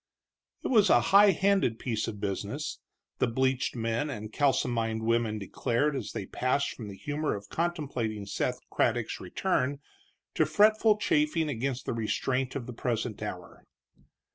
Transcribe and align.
It 0.63 0.69
was 0.69 0.89
a 0.89 0.99
high 1.13 1.29
handed 1.29 1.77
piece 1.77 2.07
of 2.07 2.19
business, 2.19 2.79
the 3.19 3.27
bleached 3.27 3.75
men 3.75 4.09
and 4.09 4.33
kalsomined 4.33 5.03
women 5.03 5.37
declared, 5.37 5.95
as 5.95 6.11
they 6.11 6.25
passed 6.25 6.71
from 6.71 6.87
the 6.87 6.95
humor 6.97 7.35
of 7.35 7.49
contemplating 7.49 8.25
Seth 8.25 8.67
Craddock's 8.71 9.19
return 9.19 9.79
to 10.33 10.47
fretful 10.47 10.97
chafing 10.97 11.49
against 11.49 11.85
the 11.85 11.93
restraint 11.93 12.55
of 12.55 12.65
the 12.65 12.73
present 12.73 13.21
hour. 13.21 13.63